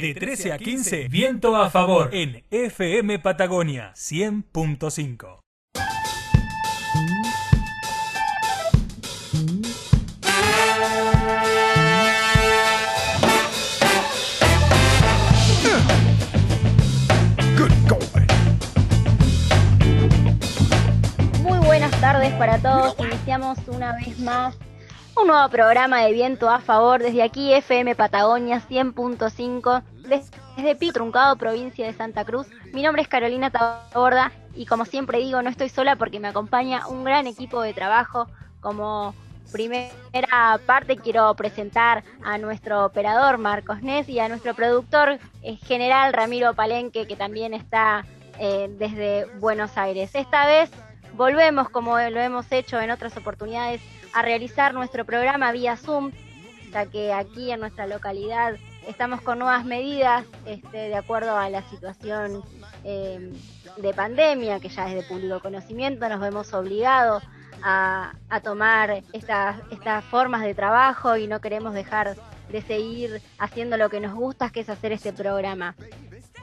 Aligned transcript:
De 0.00 0.14
13 0.14 0.52
a 0.52 0.58
15, 0.58 1.08
viento 1.08 1.54
a 1.54 1.68
favor 1.68 2.08
en 2.14 2.42
FM 2.50 3.18
Patagonia 3.18 3.92
100.5. 3.94 5.40
Muy 21.42 21.58
buenas 21.66 21.90
tardes 22.00 22.32
para 22.34 22.58
todos. 22.58 22.96
Iniciamos 23.00 23.58
una 23.68 23.94
vez 23.96 24.18
más 24.18 24.56
un 25.16 25.26
nuevo 25.26 25.48
programa 25.48 26.02
de 26.02 26.12
viento 26.12 26.48
a 26.48 26.60
favor 26.60 27.02
desde 27.02 27.22
aquí 27.22 27.52
FM 27.52 27.94
Patagonia 27.94 28.62
100.5 28.68 29.82
desde 30.56 30.76
Pito 30.76 30.94
Truncado, 30.94 31.36
provincia 31.36 31.86
de 31.86 31.92
Santa 31.92 32.24
Cruz. 32.24 32.46
Mi 32.72 32.82
nombre 32.82 33.02
es 33.02 33.08
Carolina 33.08 33.50
Taborda 33.50 34.32
y 34.54 34.66
como 34.66 34.84
siempre 34.84 35.18
digo, 35.18 35.42
no 35.42 35.50
estoy 35.50 35.68
sola 35.68 35.96
porque 35.96 36.20
me 36.20 36.28
acompaña 36.28 36.86
un 36.86 37.04
gran 37.04 37.26
equipo 37.26 37.62
de 37.62 37.74
trabajo. 37.74 38.28
Como 38.60 39.14
primera 39.52 40.60
parte 40.66 40.96
quiero 40.96 41.34
presentar 41.34 42.04
a 42.22 42.38
nuestro 42.38 42.84
operador 42.84 43.38
Marcos 43.38 43.82
Nes 43.82 44.08
y 44.08 44.20
a 44.20 44.28
nuestro 44.28 44.54
productor 44.54 45.18
eh, 45.42 45.56
general 45.56 46.12
Ramiro 46.12 46.54
Palenque 46.54 47.06
que 47.06 47.16
también 47.16 47.54
está 47.54 48.04
eh, 48.38 48.68
desde 48.78 49.26
Buenos 49.38 49.76
Aires. 49.76 50.14
Esta 50.14 50.46
vez 50.46 50.70
volvemos 51.20 51.68
como 51.68 51.98
lo 51.98 52.18
hemos 52.18 52.50
hecho 52.50 52.80
en 52.80 52.90
otras 52.90 53.14
oportunidades 53.14 53.82
a 54.14 54.22
realizar 54.22 54.72
nuestro 54.72 55.04
programa 55.04 55.52
vía 55.52 55.76
Zoom, 55.76 56.12
ya 56.72 56.86
que 56.86 57.12
aquí 57.12 57.50
en 57.50 57.60
nuestra 57.60 57.86
localidad 57.86 58.54
estamos 58.88 59.20
con 59.20 59.38
nuevas 59.38 59.66
medidas 59.66 60.24
este, 60.46 60.78
de 60.78 60.96
acuerdo 60.96 61.36
a 61.36 61.50
la 61.50 61.60
situación 61.68 62.42
eh, 62.84 63.34
de 63.76 63.92
pandemia, 63.92 64.60
que 64.60 64.70
ya 64.70 64.88
es 64.88 64.94
de 64.94 65.02
público 65.02 65.40
conocimiento, 65.40 66.08
nos 66.08 66.20
vemos 66.20 66.54
obligados 66.54 67.22
a, 67.62 68.14
tomar 68.42 69.02
estas 69.12 70.02
formas 70.06 70.40
de 70.40 70.54
trabajo 70.54 71.18
y 71.18 71.26
no 71.26 71.42
queremos 71.42 71.74
dejar 71.74 72.16
de 72.50 72.62
seguir 72.62 73.20
haciendo 73.38 73.76
lo 73.76 73.90
que 73.90 74.00
nos 74.00 74.14
gusta, 74.14 74.48
que 74.48 74.60
es 74.60 74.70
hacer 74.70 74.92
este 74.92 75.12
programa. 75.12 75.74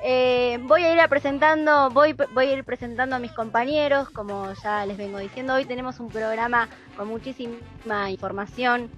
Eh, 0.03 0.59
voy 0.63 0.83
a 0.83 0.93
ir 0.93 1.09
presentando, 1.09 1.89
voy, 1.89 2.15
voy 2.33 2.47
a 2.47 2.53
ir 2.53 2.63
presentando 2.63 3.15
a 3.15 3.19
mis 3.19 3.31
compañeros, 3.31 4.09
como 4.09 4.53
ya 4.63 4.85
les 4.85 4.97
vengo 4.97 5.17
diciendo, 5.17 5.55
hoy 5.55 5.65
tenemos 5.65 5.99
un 5.99 6.09
programa 6.09 6.69
con 6.95 7.07
muchísima 7.07 8.09
información, 8.09 8.89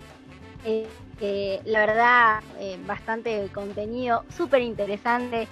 eh, 0.66 0.88
eh, 1.22 1.62
la 1.66 1.80
verdad, 1.80 2.40
eh, 2.60 2.78
bastante 2.86 3.48
contenido, 3.54 4.26
súper 4.36 4.62
interesante, 4.62 5.48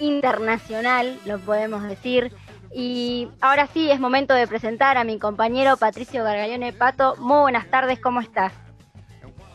internacional, 0.00 1.18
lo 1.26 1.38
podemos 1.38 1.82
decir. 1.82 2.32
Y 2.72 3.28
ahora 3.40 3.66
sí, 3.68 3.90
es 3.90 4.00
momento 4.00 4.34
de 4.34 4.46
presentar 4.46 4.98
a 4.98 5.04
mi 5.04 5.18
compañero 5.18 5.76
Patricio 5.76 6.24
Gargallone 6.24 6.72
Pato. 6.72 7.16
Muy 7.16 7.40
buenas 7.40 7.70
tardes, 7.70 8.00
¿cómo 8.00 8.20
estás? 8.20 8.52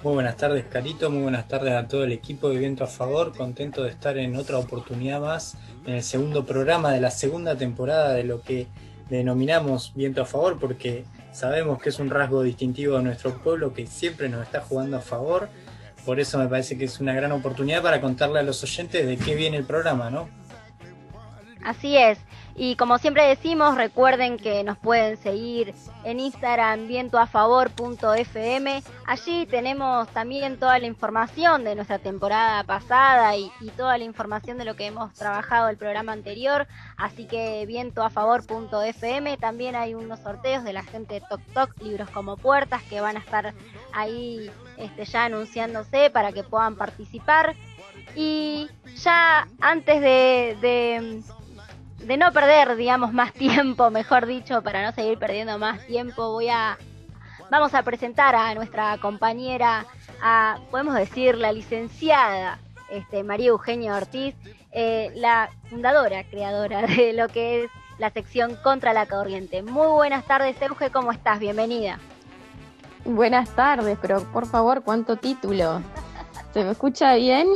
Muy 0.03 0.13
buenas 0.13 0.35
tardes, 0.35 0.65
Carito. 0.65 1.11
Muy 1.11 1.21
buenas 1.21 1.47
tardes 1.47 1.73
a 1.73 1.87
todo 1.87 2.03
el 2.03 2.11
equipo 2.11 2.49
de 2.49 2.57
Viento 2.57 2.83
a 2.83 2.87
Favor. 2.87 3.37
Contento 3.37 3.83
de 3.83 3.91
estar 3.91 4.17
en 4.17 4.35
otra 4.35 4.57
oportunidad 4.57 5.21
más 5.21 5.55
en 5.85 5.93
el 5.93 6.01
segundo 6.01 6.43
programa 6.43 6.91
de 6.91 6.99
la 6.99 7.11
segunda 7.11 7.55
temporada 7.55 8.13
de 8.13 8.23
lo 8.23 8.41
que 8.41 8.65
denominamos 9.11 9.93
Viento 9.93 10.23
a 10.23 10.25
Favor, 10.25 10.57
porque 10.59 11.05
sabemos 11.31 11.79
que 11.79 11.89
es 11.89 11.99
un 11.99 12.09
rasgo 12.09 12.41
distintivo 12.41 12.97
de 12.97 13.03
nuestro 13.03 13.37
pueblo 13.43 13.75
que 13.75 13.85
siempre 13.85 14.27
nos 14.27 14.41
está 14.41 14.61
jugando 14.61 14.97
a 14.97 15.01
favor. 15.01 15.49
Por 16.03 16.19
eso 16.19 16.39
me 16.39 16.47
parece 16.47 16.79
que 16.79 16.85
es 16.85 16.99
una 16.99 17.13
gran 17.13 17.31
oportunidad 17.31 17.83
para 17.83 18.01
contarle 18.01 18.39
a 18.39 18.43
los 18.43 18.63
oyentes 18.63 19.05
de 19.05 19.17
qué 19.17 19.35
viene 19.35 19.57
el 19.57 19.65
programa, 19.65 20.09
¿no? 20.09 20.27
Así 21.63 21.95
es. 21.95 22.17
Y 22.55 22.75
como 22.75 22.97
siempre 22.97 23.27
decimos, 23.27 23.75
recuerden 23.75 24.37
que 24.37 24.63
nos 24.63 24.77
pueden 24.77 25.17
seguir 25.17 25.73
en 26.03 26.19
Instagram 26.19 26.87
vientoafavor.fm. 26.87 28.83
Allí 29.05 29.45
tenemos 29.45 30.07
también 30.09 30.59
toda 30.59 30.77
la 30.79 30.85
información 30.85 31.63
de 31.63 31.75
nuestra 31.75 31.99
temporada 31.99 32.63
pasada 32.63 33.37
y, 33.37 33.51
toda 33.77 33.97
la 33.97 34.03
información 34.03 34.57
de 34.57 34.65
lo 34.65 34.75
que 34.75 34.87
hemos 34.87 35.13
trabajado 35.13 35.69
el 35.69 35.77
programa 35.77 36.11
anterior. 36.11 36.67
Así 36.97 37.25
que 37.25 37.65
vientoafavor.fm. 37.65 39.37
También 39.37 39.75
hay 39.75 39.93
unos 39.93 40.19
sorteos 40.19 40.63
de 40.63 40.73
la 40.73 40.83
gente 40.83 41.15
de 41.15 41.21
Tok 41.21 41.41
Tok, 41.53 41.81
libros 41.81 42.09
como 42.09 42.35
puertas, 42.37 42.83
que 42.83 42.99
van 42.99 43.15
a 43.15 43.19
estar 43.19 43.53
ahí 43.93 44.51
este, 44.77 45.05
ya 45.05 45.25
anunciándose 45.25 46.09
para 46.09 46.33
que 46.33 46.43
puedan 46.43 46.75
participar. 46.75 47.55
Y 48.15 48.69
ya 48.97 49.47
antes 49.61 50.01
de 50.01 51.23
de 52.03 52.17
no 52.17 52.31
perder, 52.31 52.75
digamos, 52.75 53.13
más 53.13 53.33
tiempo, 53.33 53.89
mejor 53.89 54.25
dicho, 54.25 54.61
para 54.61 54.83
no 54.83 54.91
seguir 54.91 55.17
perdiendo 55.17 55.57
más 55.57 55.85
tiempo, 55.85 56.31
voy 56.31 56.49
a 56.49 56.77
vamos 57.49 57.73
a 57.73 57.83
presentar 57.83 58.33
a 58.33 58.55
nuestra 58.55 58.97
compañera, 58.97 59.85
a 60.21 60.57
podemos 60.71 60.95
decir 60.95 61.37
la 61.37 61.51
licenciada 61.51 62.59
este, 62.89 63.23
María 63.23 63.49
Eugenia 63.49 63.95
Ortiz, 63.95 64.35
eh, 64.71 65.11
la 65.15 65.49
fundadora, 65.69 66.23
creadora 66.23 66.81
de 66.87 67.13
lo 67.13 67.27
que 67.27 67.63
es 67.63 67.71
la 67.97 68.09
sección 68.09 68.55
Contra 68.63 68.93
la 68.93 69.05
Corriente. 69.05 69.61
Muy 69.61 69.87
buenas 69.87 70.25
tardes, 70.25 70.59
Euge, 70.61 70.91
¿cómo 70.91 71.11
estás? 71.11 71.39
Bienvenida. 71.39 71.99
Buenas 73.03 73.49
tardes, 73.55 73.97
pero 74.01 74.23
por 74.31 74.45
favor, 74.45 74.83
¿cuánto 74.83 75.17
título? 75.17 75.81
¿Se 76.53 76.63
me 76.63 76.71
escucha 76.71 77.15
bien? 77.15 77.47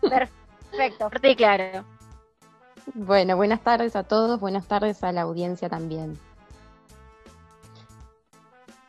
Perfecto, 0.00 1.08
fuerte 1.10 1.30
y 1.30 1.36
claro. 1.36 1.95
Bueno, 2.94 3.36
buenas 3.36 3.60
tardes 3.60 3.96
a 3.96 4.04
todos, 4.04 4.38
buenas 4.40 4.66
tardes 4.66 5.02
a 5.02 5.12
la 5.12 5.22
audiencia 5.22 5.68
también. 5.68 6.18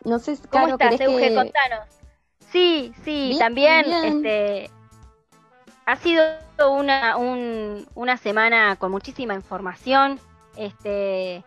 No 0.03 0.19
sé, 0.19 0.37
¿cómo 0.49 0.77
Caro, 0.77 0.93
estás, 0.93 1.01
Euge? 1.01 1.29
Que... 1.29 1.35
Contanos. 1.35 1.87
Sí, 2.51 2.93
sí, 3.03 3.29
bien, 3.29 3.39
también 3.39 3.85
bien. 3.85 4.05
este 4.05 4.69
ha 5.85 5.95
sido 5.95 6.23
una, 6.69 7.17
un, 7.17 7.87
una 7.95 8.17
semana 8.17 8.75
con 8.75 8.91
muchísima 8.91 9.33
información. 9.33 10.19
Este, 10.55 11.43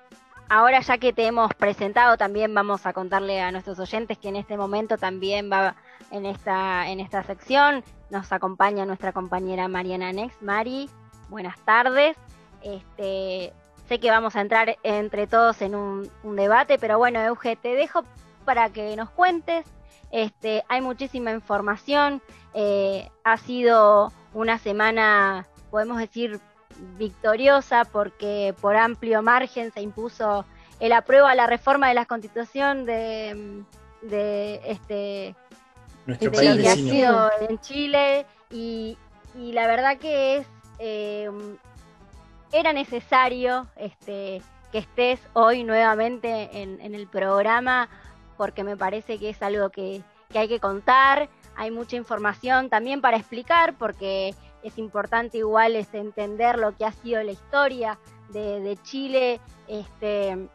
ahora 0.48 0.80
ya 0.80 0.98
que 0.98 1.12
te 1.12 1.26
hemos 1.26 1.52
presentado, 1.54 2.16
también 2.16 2.54
vamos 2.54 2.86
a 2.86 2.92
contarle 2.92 3.40
a 3.40 3.52
nuestros 3.52 3.78
oyentes 3.78 4.18
que 4.18 4.28
en 4.28 4.36
este 4.36 4.56
momento 4.56 4.96
también 4.96 5.50
va 5.50 5.76
en 6.10 6.26
esta, 6.26 6.88
en 6.88 7.00
esta 7.00 7.22
sección. 7.22 7.84
Nos 8.10 8.32
acompaña 8.32 8.86
nuestra 8.86 9.12
compañera 9.12 9.68
Mariana 9.68 10.12
Nex. 10.12 10.40
Mari, 10.42 10.88
buenas 11.28 11.58
tardes. 11.64 12.16
Este, 12.62 13.52
sé 13.88 13.98
que 13.98 14.10
vamos 14.10 14.36
a 14.36 14.40
entrar 14.40 14.76
entre 14.82 15.26
todos 15.26 15.62
en 15.62 15.74
un, 15.74 16.10
un, 16.22 16.36
debate, 16.36 16.78
pero 16.78 16.98
bueno, 16.98 17.20
Euge, 17.20 17.56
te 17.56 17.74
dejo 17.74 18.04
para 18.44 18.70
que 18.70 18.94
nos 18.96 19.10
cuentes. 19.10 19.66
Este, 20.10 20.64
hay 20.68 20.80
muchísima 20.80 21.30
información. 21.32 22.22
Eh, 22.54 23.08
ha 23.24 23.36
sido 23.36 24.12
una 24.34 24.58
semana, 24.58 25.46
podemos 25.70 25.98
decir, 25.98 26.40
victoriosa 26.98 27.84
porque 27.84 28.54
por 28.60 28.76
amplio 28.76 29.22
margen 29.22 29.72
se 29.72 29.82
impuso 29.82 30.44
el 30.78 30.92
apruebo 30.92 31.26
a 31.26 31.34
la 31.34 31.46
reforma 31.46 31.88
de 31.88 31.94
la 31.94 32.06
constitución 32.06 32.86
de, 32.86 33.62
de 34.02 34.60
este 34.64 35.34
Nuestro 36.06 36.30
de 36.30 36.36
país 36.36 36.62
que 36.62 36.68
ha 36.68 36.74
sido 36.74 37.30
en 37.48 37.58
Chile 37.60 38.26
y, 38.50 38.96
y, 39.38 39.52
la 39.52 39.66
verdad 39.66 39.98
que 39.98 40.38
es 40.38 40.46
eh, 40.78 41.30
era 42.52 42.72
necesario 42.72 43.66
este, 43.76 44.42
que 44.72 44.78
estés 44.78 45.20
hoy 45.32 45.64
nuevamente 45.64 46.62
en, 46.62 46.80
en, 46.80 46.94
el 46.94 47.06
programa 47.06 47.88
porque 48.36 48.64
me 48.64 48.76
parece 48.76 49.18
que 49.18 49.30
es 49.30 49.42
algo 49.42 49.70
que, 49.70 50.02
que, 50.30 50.38
hay 50.38 50.48
que 50.48 50.60
contar, 50.60 51.28
hay 51.56 51.70
mucha 51.70 51.96
información 51.96 52.70
también 52.70 53.00
para 53.00 53.16
explicar 53.16 53.74
porque 53.76 54.34
es 54.62 54.78
importante 54.78 55.38
igual 55.38 55.76
este, 55.76 55.98
entender 55.98 56.58
lo 56.58 56.76
que 56.76 56.84
ha 56.84 56.92
sido 56.92 57.22
la 57.22 57.32
historia 57.32 57.98
de, 58.30 58.60
de 58.60 58.76
Chile 58.82 59.40
este, 59.68 60.48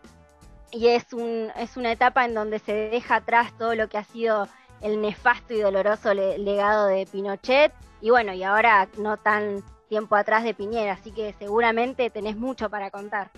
y 0.71 0.87
es, 0.87 1.13
un, 1.13 1.51
es 1.55 1.77
una 1.77 1.91
etapa 1.91 2.25
en 2.25 2.33
donde 2.33 2.59
se 2.59 2.73
deja 2.73 3.15
atrás 3.17 3.53
todo 3.57 3.75
lo 3.75 3.87
que 3.87 3.97
ha 3.97 4.03
sido 4.03 4.47
el 4.81 5.01
nefasto 5.01 5.53
y 5.53 5.61
doloroso 5.61 6.13
le, 6.13 6.37
legado 6.37 6.87
de 6.87 7.05
Pinochet. 7.05 7.71
Y 8.01 8.09
bueno, 8.09 8.33
y 8.33 8.43
ahora 8.43 8.87
no 8.97 9.17
tan 9.17 9.63
tiempo 9.87 10.15
atrás 10.15 10.43
de 10.43 10.53
Piñera, 10.53 10.93
así 10.93 11.11
que 11.11 11.33
seguramente 11.37 12.09
tenés 12.09 12.37
mucho 12.37 12.69
para 12.69 12.91
contar. 12.91 13.31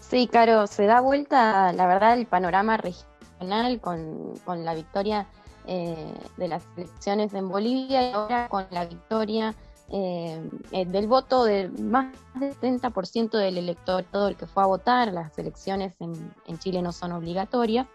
Sí, 0.00 0.28
Caro, 0.28 0.66
se 0.66 0.86
da 0.86 1.00
vuelta, 1.00 1.72
la 1.72 1.86
verdad, 1.86 2.18
el 2.18 2.26
panorama 2.26 2.76
regional 2.76 3.80
con, 3.80 4.34
con 4.44 4.64
la 4.64 4.74
victoria 4.74 5.26
eh, 5.66 6.14
de 6.36 6.48
las 6.48 6.62
elecciones 6.76 7.32
en 7.32 7.48
Bolivia 7.48 8.10
y 8.10 8.12
ahora 8.12 8.48
con 8.48 8.66
la 8.70 8.84
victoria 8.84 9.54
eh, 9.88 10.50
del 10.70 11.06
voto 11.06 11.44
de 11.44 11.68
más 11.68 12.14
del 12.34 12.54
70% 12.54 13.30
del 13.30 13.58
elector, 13.58 14.04
todo 14.04 14.28
el 14.28 14.36
que 14.36 14.46
fue 14.46 14.62
a 14.62 14.66
votar, 14.66 15.12
las 15.12 15.38
elecciones 15.38 15.94
en, 16.00 16.34
en 16.46 16.58
Chile 16.58 16.82
no 16.82 16.92
son 16.92 17.12
obligatorias, 17.12 17.86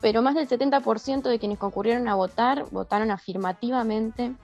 pero 0.00 0.22
más 0.22 0.34
del 0.34 0.48
70% 0.48 1.22
de 1.22 1.38
quienes 1.38 1.58
concurrieron 1.58 2.08
a 2.08 2.14
votar 2.14 2.64
votaron 2.70 3.10
afirmativamente 3.10 4.34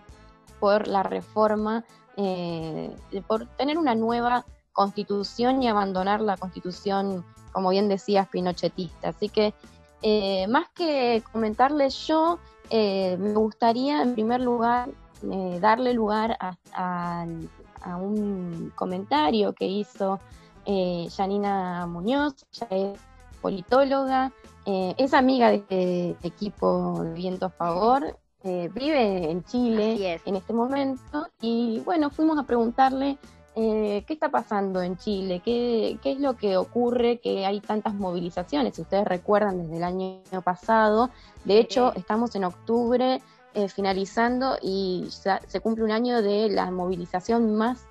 por 0.61 0.87
la 0.87 1.02
reforma, 1.02 1.84
eh, 2.16 2.90
por 3.26 3.46
tener 3.56 3.76
una 3.78 3.94
nueva 3.94 4.46
constitución 4.72 5.62
y 5.62 5.68
abandonar 5.68 6.20
la 6.20 6.36
constitución, 6.36 7.24
como 7.52 7.70
bien 7.70 7.88
decías, 7.88 8.28
pinochetista. 8.28 9.10
Así 9.10 9.28
que 9.28 9.54
eh, 10.02 10.46
más 10.48 10.68
que 10.70 11.22
comentarles 11.32 12.06
yo, 12.06 12.38
eh, 12.70 13.16
me 13.18 13.34
gustaría 13.34 14.02
en 14.02 14.14
primer 14.14 14.40
lugar 14.40 14.88
darle 15.60 15.94
lugar 15.94 16.36
a, 16.40 17.26
un 17.98 18.70
comentario 18.74 19.54
que 19.54 19.66
hizo 19.66 20.20
Janina 21.16 21.86
Muñoz, 21.86 22.46
ella 22.52 22.92
es 22.92 23.00
politóloga, 23.40 24.30
es 24.66 25.14
amiga 25.14 25.50
de 25.50 26.16
equipo 26.22 27.02
de 27.02 27.14
Viento 27.14 27.46
a 27.46 27.50
Favor, 27.50 28.18
eh, 28.48 28.70
vive 28.72 29.28
en 29.28 29.43
Chile 29.43 30.20
en 30.25 30.37
este 30.37 30.52
momento 30.52 31.26
y 31.40 31.82
bueno, 31.84 32.10
fuimos 32.10 32.38
a 32.38 32.44
preguntarle 32.44 33.19
eh, 33.56 34.04
qué 34.06 34.12
está 34.12 34.28
pasando 34.28 34.82
en 34.82 34.96
Chile, 34.96 35.43
¿Qué, 35.44 35.98
qué 36.00 36.12
es 36.12 36.20
lo 36.20 36.37
que 36.37 36.56
ocurre, 36.56 37.19
que 37.19 37.44
hay 37.44 37.60
tantas 37.60 37.94
movilizaciones. 37.94 38.76
Si 38.76 38.82
ustedes 38.82 39.04
recuerdan, 39.04 39.58
desde 39.58 39.78
el 39.78 39.82
año 39.82 40.20
pasado, 40.44 41.10
de 41.44 41.58
hecho, 41.58 41.93
estamos 41.96 42.37
en 42.37 42.44
octubre 42.44 43.20
eh, 43.54 43.69
finalizando 43.69 44.56
y 44.62 45.08
se 45.10 45.60
cumple 45.60 45.82
un 45.82 45.90
año 45.90 46.22
de 46.22 46.49
la 46.49 46.70
movilización 46.70 47.56
más 47.56 47.84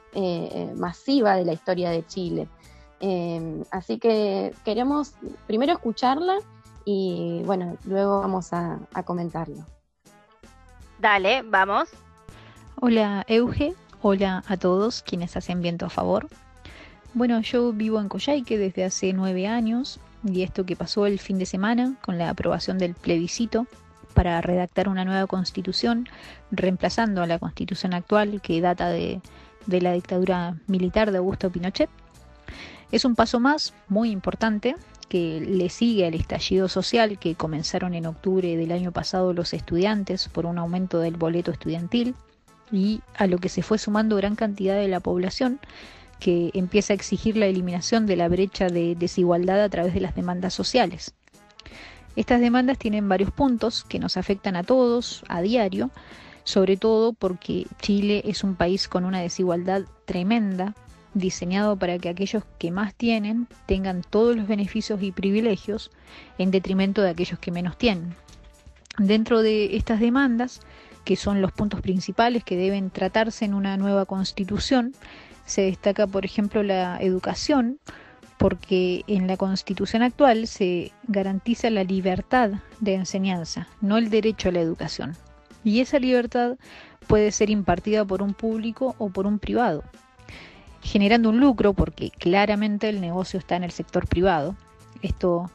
masiva 0.75 1.35
de 1.35 1.43
la 1.43 1.51
historia 1.51 1.89
de 1.89 2.07
Chile. 2.07 2.47
así 3.71 3.99
que 3.99 4.55
queremos 4.63 5.15
primero 5.47 5.73
escucharla 5.73 6.37
y 6.85 7.41
bueno, 7.43 7.75
luego 7.83 8.21
vamos 8.21 8.53
a 8.53 8.79
comentarlo. 9.03 9.74
Dale, 11.05 11.43
vamos. 11.43 11.89
Hola 12.81 13.25
Euge, 13.27 13.75
hola 14.01 14.43
a 14.47 14.57
todos 14.57 15.03
quienes 15.03 15.37
hacen 15.37 15.61
viento 15.61 15.85
a 15.85 15.91
favor. 15.91 16.27
Bueno, 17.13 17.39
yo 17.41 17.73
vivo 17.73 18.01
en 18.01 18.09
Coyhaique 18.09 18.57
desde 18.57 18.85
hace 18.85 19.13
nueve 19.13 19.45
años 19.45 19.99
y 20.23 20.41
esto 20.41 20.65
que 20.65 20.75
pasó 20.75 21.05
el 21.05 21.19
fin 21.19 21.37
de 21.37 21.45
semana 21.45 21.93
con 22.01 22.17
la 22.17 22.31
aprobación 22.31 22.79
del 22.79 22.95
plebiscito 22.95 23.67
para 24.15 24.41
redactar 24.41 24.89
una 24.89 25.05
nueva 25.05 25.27
constitución, 25.27 26.09
reemplazando 26.49 27.21
a 27.21 27.27
la 27.27 27.37
constitución 27.37 27.93
actual 27.93 28.41
que 28.41 28.59
data 28.59 28.89
de, 28.89 29.21
de 29.67 29.81
la 29.81 29.91
dictadura 29.91 30.55
militar 30.65 31.11
de 31.11 31.19
Augusto 31.19 31.51
Pinochet. 31.51 31.91
Es 32.91 33.05
un 33.05 33.13
paso 33.13 33.39
más 33.39 33.75
muy 33.89 34.09
importante 34.09 34.75
que 35.09 35.39
le 35.39 35.69
sigue 35.69 36.05
al 36.05 36.13
estallido 36.13 36.67
social 36.67 37.19
que 37.19 37.35
comenzaron 37.35 37.93
en 37.93 38.05
octubre 38.05 38.55
del 38.57 38.71
año 38.71 38.91
pasado 38.91 39.33
los 39.33 39.53
estudiantes 39.53 40.27
por 40.29 40.45
un 40.45 40.57
aumento 40.57 40.99
del 40.99 41.17
boleto 41.17 41.51
estudiantil 41.51 42.15
y 42.71 43.01
a 43.15 43.27
lo 43.27 43.37
que 43.37 43.49
se 43.49 43.61
fue 43.61 43.77
sumando 43.77 44.15
gran 44.15 44.35
cantidad 44.35 44.75
de 44.75 44.87
la 44.87 44.99
población 44.99 45.59
que 46.19 46.51
empieza 46.53 46.93
a 46.93 46.95
exigir 46.95 47.37
la 47.37 47.45
eliminación 47.45 48.05
de 48.05 48.15
la 48.15 48.29
brecha 48.29 48.67
de 48.67 48.95
desigualdad 48.95 49.61
a 49.63 49.69
través 49.69 49.93
de 49.93 49.99
las 49.99 50.15
demandas 50.15 50.53
sociales. 50.53 51.13
Estas 52.15 52.39
demandas 52.39 52.77
tienen 52.77 53.09
varios 53.09 53.31
puntos 53.31 53.83
que 53.83 53.99
nos 53.99 54.15
afectan 54.17 54.55
a 54.55 54.63
todos 54.63 55.23
a 55.27 55.41
diario, 55.41 55.91
sobre 56.43 56.77
todo 56.77 57.13
porque 57.13 57.67
Chile 57.81 58.23
es 58.25 58.43
un 58.43 58.55
país 58.55 58.87
con 58.87 59.03
una 59.03 59.19
desigualdad 59.19 59.83
tremenda 60.05 60.73
diseñado 61.15 61.77
para 61.77 61.97
que 61.97 62.09
aquellos 62.09 62.43
que 62.59 62.69
más 62.69 62.93
tienen 62.93 63.47
tengan 63.65 64.03
todos 64.07 64.35
los 64.35 64.47
beneficios 64.47 65.01
y 65.01 65.11
privilegios 65.11 65.89
en 66.37 66.51
detrimento 66.51 67.01
de 67.01 67.09
aquellos 67.09 67.39
que 67.39 67.51
menos 67.51 67.77
tienen. 67.77 68.13
Dentro 68.97 69.41
de 69.41 69.75
estas 69.75 69.99
demandas, 69.99 70.59
que 71.03 71.15
son 71.15 71.41
los 71.41 71.51
puntos 71.51 71.81
principales 71.81 72.43
que 72.43 72.57
deben 72.57 72.91
tratarse 72.91 73.45
en 73.45 73.53
una 73.53 73.77
nueva 73.77 74.05
constitución, 74.05 74.93
se 75.45 75.61
destaca, 75.61 76.05
por 76.05 76.25
ejemplo, 76.25 76.63
la 76.63 76.97
educación, 76.99 77.79
porque 78.37 79.03
en 79.07 79.27
la 79.27 79.37
constitución 79.37 80.01
actual 80.01 80.47
se 80.47 80.91
garantiza 81.07 81.69
la 81.69 81.83
libertad 81.83 82.51
de 82.79 82.95
enseñanza, 82.95 83.67
no 83.79 83.97
el 83.97 84.09
derecho 84.09 84.49
a 84.49 84.51
la 84.51 84.59
educación. 84.59 85.15
Y 85.63 85.79
esa 85.79 85.99
libertad 85.99 86.57
puede 87.07 87.31
ser 87.31 87.49
impartida 87.49 88.03
por 88.03 88.21
un 88.21 88.33
público 88.33 88.95
o 88.97 89.09
por 89.09 89.25
un 89.27 89.39
privado 89.39 89.83
generando 90.85 91.29
un 91.29 91.39
lucro 91.39 91.73
porque 91.73 92.11
claramente 92.11 92.87
el 92.87 93.01
negocio 93.01 93.39
está 93.39 93.55
en 93.55 93.63
el 93.63 93.71
sector 93.71 94.07
privado. 94.07 94.55
Esto 95.01 95.51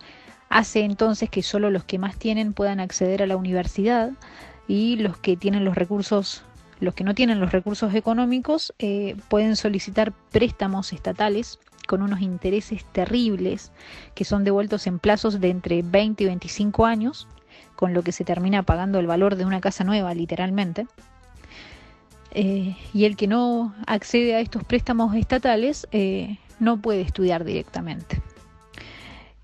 hace 0.48 0.80
entonces 0.80 1.30
que 1.30 1.42
solo 1.42 1.70
los 1.70 1.84
que 1.84 1.98
más 1.98 2.16
tienen 2.16 2.52
puedan 2.52 2.80
acceder 2.80 3.22
a 3.22 3.26
la 3.26 3.36
universidad 3.36 4.10
y 4.66 4.96
los 4.96 5.16
que 5.16 5.36
tienen 5.36 5.64
los 5.64 5.76
recursos, 5.76 6.42
los 6.80 6.94
que 6.94 7.04
no 7.04 7.14
tienen 7.14 7.38
los 7.38 7.52
recursos 7.52 7.94
económicos 7.94 8.74
eh, 8.80 9.16
pueden 9.28 9.54
solicitar 9.54 10.12
préstamos 10.32 10.92
estatales 10.92 11.60
con 11.86 12.02
unos 12.02 12.20
intereses 12.20 12.84
terribles 12.92 13.70
que 14.14 14.24
son 14.24 14.42
devueltos 14.42 14.88
en 14.88 14.98
plazos 14.98 15.40
de 15.40 15.50
entre 15.50 15.82
20 15.82 16.24
y 16.24 16.26
25 16.26 16.86
años, 16.86 17.28
con 17.76 17.94
lo 17.94 18.02
que 18.02 18.12
se 18.12 18.24
termina 18.24 18.64
pagando 18.64 18.98
el 18.98 19.06
valor 19.06 19.36
de 19.36 19.44
una 19.44 19.60
casa 19.60 19.84
nueva 19.84 20.12
literalmente. 20.12 20.86
Eh, 22.32 22.76
y 22.94 23.04
el 23.04 23.16
que 23.16 23.26
no 23.26 23.74
accede 23.86 24.36
a 24.36 24.40
estos 24.40 24.62
préstamos 24.64 25.14
estatales 25.16 25.88
eh, 25.90 26.38
no 26.60 26.80
puede 26.80 27.00
estudiar 27.00 27.44
directamente. 27.44 28.20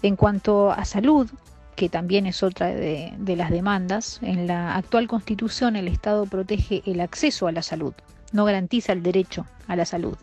En 0.03 0.17
cuanto 0.17 0.71
a 0.71 0.85
salud, 0.85 1.29
que 1.75 1.89
también 1.89 2.27
es 2.27 2.43
otra 2.43 2.69
de, 2.69 3.37
las 3.37 3.51
demandas, 3.51 4.21
en 4.23 4.47
la 4.47 4.77
actual 4.77 5.09
constitución 5.09 5.77
el 5.77 5.89
Estado 5.89 6.27
protege 6.27 6.83
el 6.87 7.01
acceso 7.01 7.47
a 7.49 7.53
la 7.53 7.63
salud, 7.63 7.93
no 8.33 8.45
garantiza 8.45 8.93
el 8.93 9.03
derecho 9.03 9.47
a 9.67 9.77
la 9.77 9.85
salud, 9.85 10.17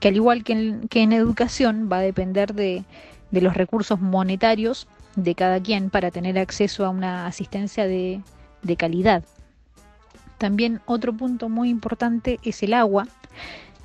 que 0.00 0.08
al 0.08 0.16
igual 0.16 0.44
que 0.44 0.52
en, 0.52 1.12
educación 1.12 1.88
va 1.90 1.98
a 1.98 2.02
depender 2.02 2.54
de, 2.54 2.84
los 3.32 3.54
recursos 3.54 4.00
monetarios 4.00 4.86
de 5.16 5.34
cada 5.34 5.60
quien 5.60 5.90
para 5.90 6.10
tener 6.10 6.38
acceso 6.38 6.86
a 6.86 6.90
una 6.90 7.26
asistencia 7.26 7.86
de 7.86 8.22
calidad. 8.76 9.24
También 10.38 10.80
otro 10.86 11.12
punto 11.12 11.48
muy 11.48 11.68
importante 11.68 12.38
es 12.44 12.62
el 12.62 12.72
agua, 12.72 13.08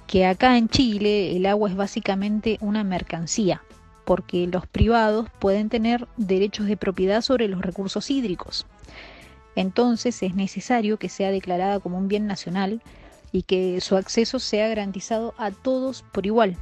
que 0.06 0.26
acá 0.26 0.58
en 0.58 0.70
Chile 0.70 1.36
el 1.36 1.48
agua 1.48 1.70
es 1.70 1.76
básicamente 1.76 2.60
una 2.62 2.84
mercancía, 2.84 3.64
porque 4.06 4.46
los 4.46 4.68
privados 4.68 5.28
pueden 5.40 5.70
tener 5.70 6.08
derechos 6.16 6.68
de 6.68 6.78
propiedad 6.78 7.22
sobre 7.22 7.48
los 7.48 7.62
recursos 7.62 8.12
hídricos. 8.12 8.68
Entonces 9.56 10.22
es 10.22 10.36
necesario 10.36 10.98
que 10.98 11.10
sea 11.10 11.32
declarada 11.32 11.80
como 11.80 11.98
un 11.98 12.08
bien 12.08 12.28
nacional 12.28 12.82
y 13.32 13.44
que 13.44 13.82
su 13.82 13.98
acceso 13.98 14.40
sea 14.40 14.68
garantizado 14.68 15.34
a 15.38 15.50
todos 15.50 16.04
por 16.12 16.26
igual. 16.28 16.56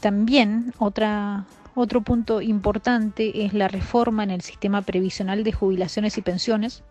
También 0.00 0.74
otra, 0.78 1.46
otro 1.74 2.02
punto 2.02 2.42
importante 2.42 3.44
es 3.44 3.54
la 3.54 3.68
reforma 3.68 4.24
en 4.24 4.30
el 4.30 4.42
sistema 4.42 4.82
previsional 4.82 5.44
de 5.44 5.52
jubilaciones 5.52 6.18
y 6.18 6.22
pensiones, 6.22 6.82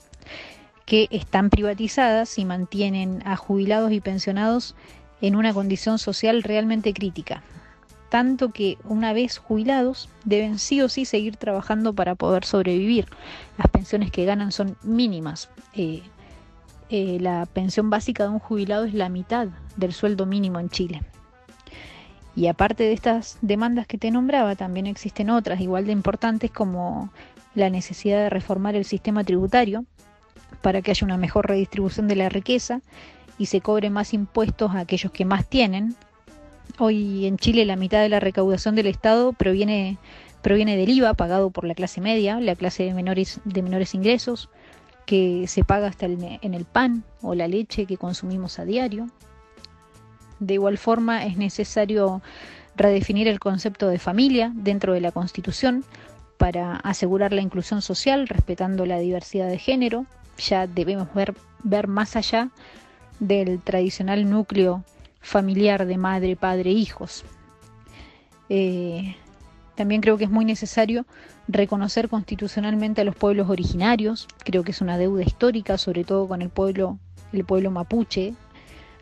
que 0.92 1.08
están 1.10 1.50
privatizadas 1.50 2.38
y 2.38 2.44
mantienen 2.44 3.24
a 3.24 3.38
jubilados 3.38 3.94
y 3.94 4.02
pensionados 4.02 4.76
en 5.22 5.38
una 5.38 5.54
condición 5.54 5.98
social 6.00 6.44
realmente 6.44 6.94
crítica. 6.94 7.44
Tanto 8.10 8.50
que 8.50 8.78
una 8.84 9.14
vez 9.14 9.38
jubilados 9.38 10.10
deben 10.26 10.60
sí 10.60 10.82
o 10.82 10.90
sí 10.90 11.06
seguir 11.06 11.38
trabajando 11.38 11.94
para 11.94 12.16
poder 12.16 12.44
sobrevivir. 12.44 13.08
Las 13.58 13.70
pensiones 13.70 14.12
que 14.12 14.26
ganan 14.26 14.52
son 14.52 14.76
mínimas. 14.84 15.50
Eh, 15.76 16.02
eh, 16.90 17.20
la 17.22 17.46
pensión 17.46 17.90
básica 17.90 18.24
de 18.24 18.32
un 18.32 18.40
jubilado 18.40 18.84
es 18.84 18.94
la 18.94 19.08
mitad 19.08 19.48
del 19.78 19.94
sueldo 19.94 20.26
mínimo 20.26 20.60
en 20.60 20.70
Chile. 20.70 21.04
Y 22.36 22.48
aparte 22.48 22.84
de 22.84 22.92
estas 22.92 23.38
demandas 23.42 23.88
que 23.88 23.98
te 23.98 24.12
nombraba, 24.12 24.58
también 24.58 24.88
existen 24.88 25.30
otras 25.30 25.62
igual 25.62 25.86
de 25.86 25.94
importantes 25.94 26.52
como 26.52 27.14
la 27.56 27.70
necesidad 27.70 28.18
de 28.18 28.30
reformar 28.30 28.76
el 28.76 28.84
sistema 28.84 29.24
tributario, 29.24 29.86
para 30.62 30.82
que 30.82 30.92
haya 30.92 31.06
una 31.06 31.18
mejor 31.18 31.48
redistribución 31.48 32.08
de 32.08 32.16
la 32.16 32.30
riqueza 32.30 32.82
y 33.38 33.48
se 33.48 33.62
cobre 33.62 33.90
más 33.90 34.14
impuestos 34.14 34.72
a 34.72 34.80
aquellos 34.80 35.12
que 35.12 35.26
más 35.26 35.48
tienen. 35.48 35.96
Hoy 36.78 37.26
en 37.26 37.38
Chile 37.38 37.66
la 37.66 37.76
mitad 37.76 38.02
de 38.02 38.10
la 38.10 38.20
recaudación 38.20 38.76
del 38.76 38.88
Estado 38.88 39.34
proviene, 39.34 39.98
proviene 40.42 40.78
del 40.78 40.90
IVA 40.90 41.14
pagado 41.14 41.50
por 41.50 41.66
la 41.66 41.76
clase 41.76 42.02
media, 42.02 42.40
la 42.40 42.56
clase 42.56 42.84
de 42.84 42.94
menores, 42.94 43.42
de 43.46 43.62
menores 43.62 43.94
ingresos, 43.94 44.50
que 45.06 45.48
se 45.48 45.64
paga 45.64 45.88
hasta 45.88 46.06
en 46.06 46.54
el 46.54 46.66
pan 46.66 47.04
o 47.22 47.36
la 47.36 47.48
leche 47.48 47.86
que 47.86 47.98
consumimos 47.98 48.60
a 48.60 48.66
diario. 48.66 49.08
De 50.40 50.56
igual 50.56 50.78
forma 50.78 51.26
es 51.26 51.38
necesario 51.38 52.22
redefinir 52.76 53.28
el 53.28 53.40
concepto 53.40 53.88
de 53.90 54.00
familia 54.00 54.52
dentro 54.56 54.94
de 54.94 55.02
la 55.02 55.12
Constitución 55.12 55.84
para 56.38 56.78
asegurar 56.78 57.34
la 57.34 57.42
inclusión 57.42 57.82
social 57.82 58.28
respetando 58.28 58.86
la 58.86 58.98
diversidad 59.00 59.48
de 59.48 59.60
género, 59.60 60.06
ya 60.42 60.68
debemos 60.68 61.14
ver, 61.14 61.34
ver 61.64 61.88
más 61.88 62.16
allá 62.16 62.50
del 63.20 63.62
tradicional 63.62 64.30
núcleo 64.30 64.84
familiar 65.22 65.86
de 65.86 65.98
madre, 65.98 66.36
padre, 66.36 66.72
hijos. 66.72 67.24
Eh, 68.50 69.16
también 69.76 70.02
creo 70.02 70.18
que 70.18 70.26
es 70.26 70.30
muy 70.30 70.46
necesario 70.46 71.06
reconocer 71.48 72.10
constitucionalmente 72.10 73.02
a 73.02 73.04
los 73.04 73.16
pueblos 73.16 73.50
originarios. 73.50 74.28
Creo 74.44 74.64
que 74.64 74.72
es 74.72 74.82
una 74.82 74.98
deuda 74.98 75.24
histórica, 75.24 75.78
sobre 75.78 76.04
todo 76.04 76.28
con 76.28 76.42
el 76.42 76.50
pueblo 76.50 77.00
el 77.34 77.46
pueblo 77.46 77.72
mapuche 77.72 78.34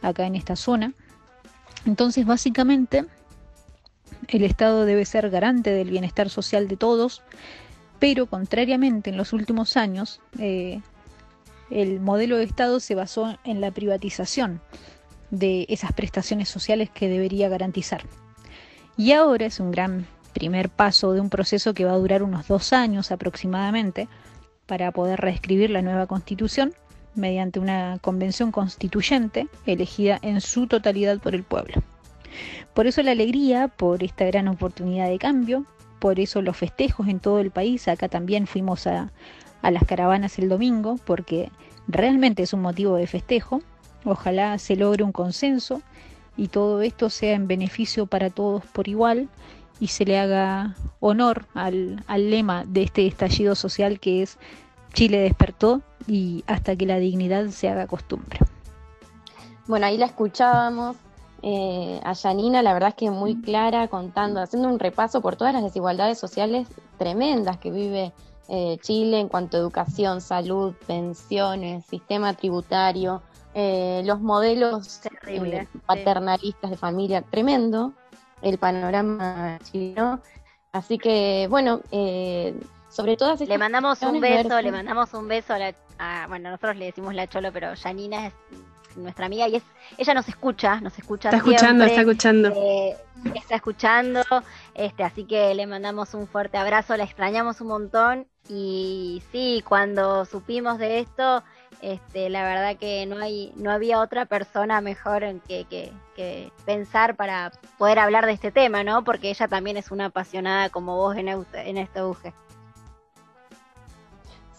acá 0.01 0.25
en 0.25 0.35
esta 0.35 0.55
zona. 0.55 0.93
Entonces, 1.85 2.25
básicamente, 2.25 3.05
el 4.27 4.43
Estado 4.43 4.85
debe 4.85 5.05
ser 5.05 5.29
garante 5.29 5.71
del 5.71 5.89
bienestar 5.89 6.29
social 6.29 6.67
de 6.67 6.77
todos, 6.77 7.21
pero 7.99 8.27
contrariamente 8.27 9.09
en 9.09 9.17
los 9.17 9.33
últimos 9.33 9.77
años, 9.77 10.21
eh, 10.37 10.81
el 11.69 11.99
modelo 11.99 12.37
de 12.37 12.43
Estado 12.43 12.79
se 12.79 12.95
basó 12.95 13.37
en 13.43 13.61
la 13.61 13.71
privatización 13.71 14.61
de 15.31 15.65
esas 15.69 15.93
prestaciones 15.93 16.49
sociales 16.49 16.89
que 16.89 17.09
debería 17.09 17.49
garantizar. 17.49 18.03
Y 18.97 19.11
ahora 19.13 19.45
es 19.45 19.59
un 19.59 19.71
gran 19.71 20.07
primer 20.33 20.69
paso 20.69 21.13
de 21.13 21.21
un 21.21 21.29
proceso 21.29 21.73
que 21.73 21.85
va 21.85 21.93
a 21.93 21.97
durar 21.97 22.23
unos 22.23 22.47
dos 22.47 22.73
años 22.73 23.11
aproximadamente 23.11 24.07
para 24.65 24.91
poder 24.91 25.19
reescribir 25.19 25.69
la 25.69 25.81
nueva 25.81 26.07
constitución 26.07 26.73
mediante 27.15 27.59
una 27.59 27.97
convención 28.01 28.51
constituyente 28.51 29.47
elegida 29.65 30.19
en 30.21 30.41
su 30.41 30.67
totalidad 30.67 31.19
por 31.19 31.35
el 31.35 31.43
pueblo. 31.43 31.81
Por 32.73 32.87
eso 32.87 33.01
la 33.01 33.11
alegría 33.11 33.67
por 33.67 34.03
esta 34.03 34.25
gran 34.25 34.47
oportunidad 34.47 35.09
de 35.09 35.17
cambio, 35.17 35.65
por 35.99 36.19
eso 36.19 36.41
los 36.41 36.55
festejos 36.55 37.07
en 37.07 37.19
todo 37.19 37.39
el 37.39 37.51
país, 37.51 37.87
acá 37.87 38.07
también 38.07 38.47
fuimos 38.47 38.85
a, 38.87 39.11
a 39.61 39.71
las 39.71 39.85
caravanas 39.85 40.39
el 40.39 40.49
domingo, 40.49 40.97
porque 41.05 41.51
realmente 41.87 42.43
es 42.43 42.53
un 42.53 42.61
motivo 42.61 42.95
de 42.95 43.07
festejo, 43.07 43.61
ojalá 44.05 44.57
se 44.57 44.75
logre 44.75 45.03
un 45.03 45.11
consenso 45.11 45.81
y 46.37 46.47
todo 46.47 46.81
esto 46.81 47.09
sea 47.09 47.33
en 47.33 47.47
beneficio 47.47 48.05
para 48.05 48.29
todos 48.29 48.65
por 48.65 48.87
igual 48.87 49.27
y 49.79 49.87
se 49.87 50.05
le 50.05 50.19
haga 50.19 50.75
honor 50.99 51.45
al, 51.53 52.03
al 52.07 52.29
lema 52.29 52.63
de 52.65 52.83
este 52.83 53.07
estallido 53.07 53.55
social 53.55 53.99
que 53.99 54.21
es 54.21 54.37
Chile 54.93 55.19
despertó 55.19 55.81
y 56.07 56.43
hasta 56.47 56.75
que 56.75 56.85
la 56.85 56.97
dignidad 56.97 57.47
se 57.49 57.69
haga 57.69 57.87
costumbre. 57.87 58.39
Bueno, 59.67 59.85
ahí 59.85 59.97
la 59.97 60.07
escuchábamos 60.07 60.97
eh, 61.41 61.99
a 62.03 62.15
Janina, 62.15 62.61
la 62.61 62.73
verdad 62.73 62.89
es 62.89 62.95
que 62.95 63.11
muy 63.11 63.41
clara, 63.41 63.87
contando, 63.87 64.41
haciendo 64.41 64.67
un 64.67 64.79
repaso 64.79 65.21
por 65.21 65.35
todas 65.35 65.53
las 65.53 65.63
desigualdades 65.63 66.17
sociales 66.17 66.67
tremendas 66.97 67.57
que 67.57 67.71
vive 67.71 68.13
eh, 68.47 68.77
Chile 68.81 69.19
en 69.19 69.29
cuanto 69.29 69.57
a 69.57 69.59
educación, 69.59 70.21
salud, 70.21 70.73
pensiones, 70.87 71.85
sistema 71.85 72.33
tributario, 72.33 73.21
eh, 73.53 74.01
los 74.05 74.19
modelos 74.19 74.99
Terrible, 74.99 75.67
sí. 75.71 75.79
paternalistas 75.85 76.71
de 76.71 76.77
familia, 76.77 77.21
tremendo 77.21 77.93
el 78.41 78.57
panorama 78.57 79.59
chileno. 79.63 80.19
Así 80.71 80.97
que, 80.97 81.47
bueno, 81.49 81.81
sobre 82.89 83.17
todo 83.17 83.35
le 83.35 83.57
mandamos 83.57 84.01
un 84.01 84.19
beso, 84.19 84.61
le 84.61 84.71
mandamos 84.71 85.13
un 85.13 85.27
beso 85.27 85.53
a 85.53 85.59
la, 85.59 85.73
a, 85.97 86.27
bueno, 86.27 86.49
nosotros 86.49 86.77
le 86.77 86.85
decimos 86.85 87.15
la 87.15 87.27
Cholo, 87.27 87.51
pero 87.51 87.69
Janina 87.75 88.27
es 88.27 88.33
nuestra 88.95 89.25
amiga 89.25 89.47
y 89.47 89.57
es 89.57 89.63
ella 89.97 90.13
nos 90.13 90.27
escucha, 90.27 90.79
nos 90.81 90.97
escucha. 90.97 91.29
Está 91.29 91.41
siempre, 91.41 91.55
escuchando, 91.55 91.83
está 91.85 92.01
escuchando. 92.01 92.49
Eh, 92.55 92.97
está 93.35 93.55
escuchando, 93.55 94.23
este, 94.75 95.03
así 95.03 95.25
que 95.25 95.53
le 95.53 95.67
mandamos 95.67 96.13
un 96.13 96.27
fuerte 96.27 96.57
abrazo, 96.57 96.95
la 96.95 97.03
extrañamos 97.03 97.61
un 97.61 97.67
montón 97.67 98.27
y 98.47 99.21
sí, 99.31 99.63
cuando 99.67 100.25
supimos 100.25 100.77
de 100.77 100.99
esto, 100.99 101.43
este, 101.81 102.29
la 102.29 102.43
verdad 102.43 102.77
que 102.77 103.05
no 103.05 103.17
hay, 103.17 103.51
no 103.55 103.71
había 103.71 103.99
otra 103.99 104.25
persona 104.25 104.81
mejor 104.81 105.23
en 105.23 105.39
que, 105.39 105.65
que, 105.65 105.91
que 106.15 106.51
pensar 106.65 107.15
para 107.15 107.51
poder 107.77 107.99
hablar 107.99 108.25
de 108.25 108.33
este 108.33 108.51
tema, 108.51 108.83
¿no? 108.83 109.03
Porque 109.03 109.29
ella 109.29 109.47
también 109.47 109.77
es 109.77 109.91
una 109.91 110.05
apasionada 110.05 110.69
como 110.69 110.95
vos 110.95 111.15
en, 111.15 111.27
en 111.27 111.77
este 111.77 111.99
auge. 111.99 112.33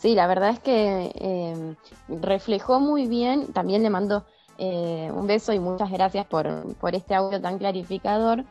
Sí, 0.00 0.14
la 0.14 0.26
verdad 0.26 0.49
es 0.49 0.61
que 0.61 1.12
eh, 1.14 1.76
reflejó 2.09 2.80
muy 2.80 3.07
bien, 3.07 3.52
también 3.52 3.83
le 3.83 3.90
mando 3.90 4.25
eh, 4.57 5.12
un 5.14 5.26
beso 5.26 5.52
y 5.52 5.59
muchas 5.59 5.90
gracias 5.90 6.25
por, 6.25 6.75
por 6.76 6.95
este 6.95 7.14
audio 7.14 7.38
tan 7.38 7.59
clarificador. 7.59 8.47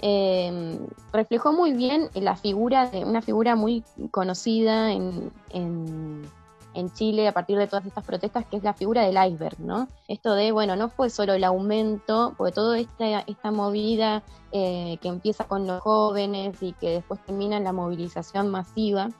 Eh, 0.00 0.78
reflejó 1.12 1.52
muy 1.52 1.72
bien 1.72 2.08
la 2.14 2.36
figura 2.36 2.86
de 2.86 3.04
una 3.04 3.20
figura 3.20 3.56
muy 3.56 3.82
conocida 4.12 4.92
en, 4.92 5.32
en, 5.50 6.30
Chile 6.94 7.26
a 7.28 7.32
partir 7.32 7.58
de 7.58 7.66
todas 7.66 7.84
estas 7.84 8.04
protestas, 8.04 8.46
que 8.46 8.56
es 8.56 8.62
la 8.62 8.72
figura 8.72 9.04
del 9.04 9.16
iceberg, 9.32 9.58
¿no? 9.58 9.88
Esto 10.08 10.34
de, 10.34 10.52
bueno, 10.52 10.76
no 10.76 10.88
fue 10.88 11.10
solo 11.10 11.32
el 11.32 11.44
aumento, 11.44 12.34
porque 12.36 12.52
toda 12.52 12.78
esta, 12.78 13.20
esta 13.20 13.50
movida 13.50 14.22
que 14.52 14.98
empieza 15.02 15.44
con 15.44 15.66
los 15.66 15.80
jóvenes 15.80 16.62
y 16.62 16.72
que 16.74 16.90
después 16.90 17.20
termina 17.24 17.56
en 17.56 17.64
la 17.64 17.72
movilización 17.72 18.48
masiva, 18.50 19.10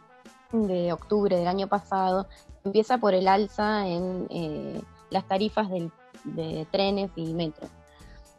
de 0.53 0.93
octubre 0.93 1.37
del 1.37 1.49
año 1.49 1.67
pasado 1.67 2.27
empieza 2.65 2.99
por 2.99 3.15
el 3.15 3.29
alza 3.29 3.87
en 3.87 4.27
eh, 4.31 4.81
las 5.11 5.27
tarifas 5.27 5.71
del, 5.71 5.91
de 6.25 6.67
trenes 6.71 7.11
y 7.17 7.33
metro. 7.35 7.69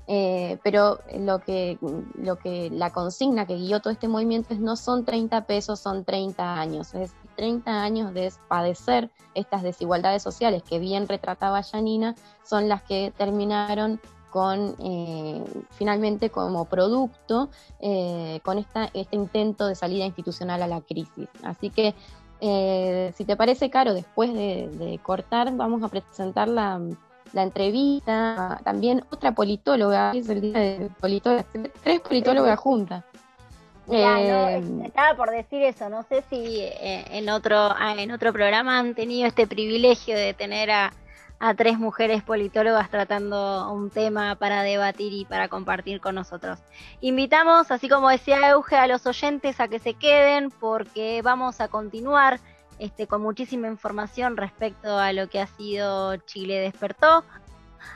Eh, 0.05 0.57
pero 0.63 0.99
lo 1.17 1.39
que, 1.39 1.77
lo 2.15 2.35
que 2.37 2.69
la 2.69 2.91
consigna 2.91 3.47
que 3.47 3.55
guió 3.55 3.79
todo 3.79 3.93
este 3.93 4.09
movimiento 4.09 4.53
es 4.53 4.59
no 4.59 4.75
son 4.75 5.05
30 5.05 5.45
pesos, 5.45 5.79
son 5.79 6.03
30 6.03 6.59
años. 6.59 6.93
Es 6.93 7.13
30 7.37 7.81
años 7.81 8.13
de 8.13 8.31
padecer 8.47 9.09
estas 9.33 9.63
desigualdades 9.63 10.21
sociales 10.21 10.61
que 10.63 10.79
bien 10.79 11.07
retrataba 11.07 11.63
Janina, 11.63 12.15
son 12.43 12.67
las 12.67 12.83
que 12.83 13.13
terminaron 13.17 14.01
con 14.33 14.75
eh, 14.79 15.43
finalmente 15.77 16.31
como 16.31 16.65
producto 16.65 17.51
eh, 17.79 18.39
con 18.41 18.57
esta, 18.57 18.89
este 18.95 19.15
intento 19.15 19.67
de 19.67 19.75
salida 19.75 20.05
institucional 20.05 20.63
a 20.63 20.67
la 20.67 20.81
crisis. 20.81 21.29
Así 21.43 21.69
que, 21.69 21.93
eh, 22.41 23.13
si 23.15 23.25
te 23.25 23.35
parece, 23.35 23.69
Caro, 23.69 23.93
después 23.93 24.33
de, 24.33 24.69
de 24.69 24.97
cortar, 24.97 25.55
vamos 25.55 25.83
a 25.83 25.87
presentar 25.87 26.47
la, 26.47 26.81
la, 27.31 27.43
entrevista. 27.43 28.59
También 28.63 29.05
otra 29.11 29.33
politóloga, 29.33 30.13
es 30.15 30.27
el 30.29 30.41
día 30.41 30.57
de 30.57 30.89
politólogas, 30.99 31.45
tres 31.83 31.99
politólogas 31.99 32.57
juntas. 32.57 33.03
Ya, 33.85 34.17
no, 34.17 34.83
estaba 34.83 35.15
por 35.15 35.29
decir 35.29 35.61
eso, 35.61 35.89
no 35.89 36.03
sé 36.03 36.23
si 36.29 36.63
en 36.79 37.29
otro 37.29 37.75
en 37.97 38.11
otro 38.11 38.31
programa 38.31 38.79
han 38.79 38.95
tenido 38.95 39.27
este 39.27 39.45
privilegio 39.45 40.15
de 40.15 40.33
tener 40.33 40.71
a 40.71 40.93
a 41.45 41.55
tres 41.55 41.77
mujeres 41.77 42.23
politólogas 42.23 42.89
tratando 42.89 43.69
un 43.73 43.89
tema 43.89 44.35
para 44.35 44.63
debatir 44.63 45.11
y 45.11 45.25
para 45.25 45.49
compartir 45.49 45.99
con 45.99 46.15
nosotros. 46.15 46.57
Invitamos, 47.01 47.69
así 47.69 47.89
como 47.89 48.07
decía 48.07 48.49
Euge, 48.51 48.77
a 48.77 48.87
los 48.87 49.05
oyentes 49.05 49.59
a 49.59 49.67
que 49.67 49.79
se 49.79 49.93
queden 49.93 50.51
porque 50.51 51.21
vamos 51.21 51.59
a 51.59 51.67
continuar 51.67 52.39
este, 52.79 53.07
con 53.07 53.21
muchísima 53.21 53.67
información 53.67 54.37
respecto 54.37 54.97
a 54.97 55.11
lo 55.11 55.27
que 55.27 55.41
ha 55.41 55.47
sido 55.47 56.15
Chile 56.15 56.61
despertó. 56.61 57.25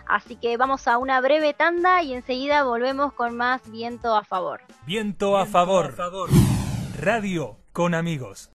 Así 0.05 0.35
que 0.35 0.57
vamos 0.57 0.85
a 0.89 0.97
una 0.97 1.21
breve 1.21 1.53
tanda 1.53 2.03
y 2.03 2.15
enseguida 2.15 2.65
volvemos 2.65 3.13
con 3.13 3.37
más 3.37 3.61
viento 3.71 4.13
a 4.17 4.25
favor. 4.25 4.59
Viento 4.85 5.37
a 5.37 5.45
favor. 5.45 5.95
Radio 6.99 7.55
con 7.71 7.95
amigos. 7.95 8.51